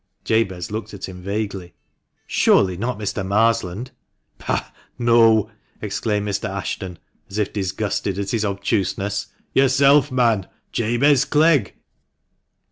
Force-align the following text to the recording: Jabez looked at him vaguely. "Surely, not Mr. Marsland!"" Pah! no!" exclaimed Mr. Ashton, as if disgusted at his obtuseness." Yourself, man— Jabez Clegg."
Jabez 0.23 0.71
looked 0.71 0.95
at 0.95 1.07
him 1.07 1.21
vaguely. 1.21 1.75
"Surely, 2.25 2.75
not 2.75 2.97
Mr. 2.97 3.23
Marsland!"" 3.23 3.91
Pah! 4.39 4.71
no!" 4.97 5.51
exclaimed 5.83 6.27
Mr. 6.27 6.49
Ashton, 6.49 6.97
as 7.29 7.37
if 7.37 7.53
disgusted 7.53 8.17
at 8.17 8.31
his 8.31 8.43
obtuseness." 8.43 9.27
Yourself, 9.53 10.11
man— 10.11 10.47
Jabez 10.71 11.23
Clegg." 11.25 11.75